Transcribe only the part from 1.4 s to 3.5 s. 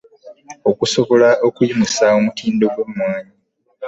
okuyimusa omutindo gw'emmwanyi